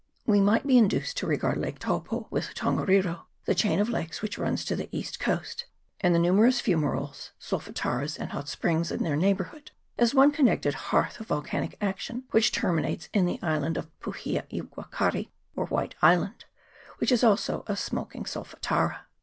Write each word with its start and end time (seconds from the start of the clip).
We 0.25 0.41
might 0.41 0.65
be 0.65 0.79
induced 0.79 1.17
to 1.17 1.27
regard 1.27 1.57
Lake 1.59 1.77
Taupo, 1.77 2.25
with 2.31 2.47
the 2.47 2.53
Ton 2.55 2.75
gariro, 2.77 3.25
the 3.45 3.53
chain 3.53 3.79
of 3.79 3.87
lakes 3.87 4.19
which 4.23 4.39
runs 4.39 4.65
to 4.65 4.75
the 4.75 4.89
east 4.91 5.19
coast, 5.19 5.67
and 5.99 6.15
the 6.15 6.17
numerous 6.17 6.59
fumeroles, 6.59 7.33
solfataras, 7.39 8.17
and 8.17 8.31
hot 8.31 8.49
springs 8.49 8.89
in 8.91 9.03
their 9.03 9.15
neighbourhood, 9.15 9.69
as 9.99 10.15
one 10.15 10.31
connected 10.31 10.73
hearth 10.73 11.19
of 11.19 11.27
volcanic 11.27 11.77
action, 11.81 12.23
which 12.31 12.51
terminates 12.51 13.09
in 13.13 13.27
the 13.27 13.37
island 13.43 13.77
of 13.77 13.91
Puhia 13.99 14.45
i 14.51 14.67
Wakari, 14.75 15.29
or 15.55 15.67
White 15.67 15.93
Island, 16.01 16.45
which 16.97 17.11
is 17.11 17.23
also 17.23 17.63
a 17.67 17.75
smoking 17.77 18.23
solfatara. 18.23 19.01